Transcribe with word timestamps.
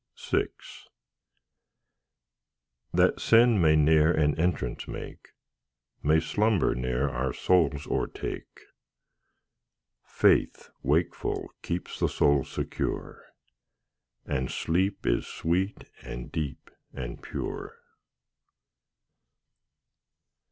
VI 0.19 0.47
That 2.91 3.21
sin 3.21 3.61
may 3.61 3.75
ne'er 3.75 4.11
an 4.11 4.33
entrance 4.39 4.87
make, 4.87 5.33
May 6.01 6.19
slumber 6.19 6.73
ne'er 6.73 7.07
our 7.07 7.33
souls 7.33 7.85
o'ertake; 7.85 8.61
Faith, 10.03 10.71
wakeful, 10.81 11.51
keeps 11.61 11.99
the 11.99 12.09
soul 12.09 12.43
secure, 12.43 13.25
And 14.25 14.49
sleep 14.49 15.05
is 15.05 15.27
sweet, 15.27 15.83
and 16.01 16.31
deep, 16.31 16.71
and 16.95 17.21
pure. 17.21 17.75